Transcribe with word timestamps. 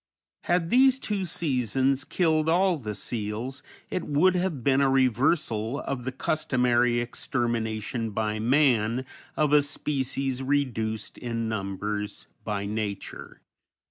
Had 0.45 0.71
these 0.71 0.97
two 0.97 1.25
seasons 1.25 2.03
killed 2.03 2.49
all 2.49 2.79
the 2.79 2.95
seals, 2.95 3.61
it 3.91 4.03
would 4.03 4.33
have 4.33 4.63
been 4.63 4.81
a 4.81 4.89
reversal 4.89 5.79
of 5.81 6.05
the 6.05 6.11
customary 6.11 6.99
extermination 6.99 8.09
by 8.09 8.39
man 8.39 9.05
of 9.37 9.53
a 9.53 9.61
species 9.61 10.41
reduced 10.41 11.19
in 11.19 11.47
numbers 11.47 12.25
by 12.43 12.65
nature. 12.65 13.41